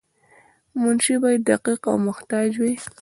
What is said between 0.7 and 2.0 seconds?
منشي باید دقیق او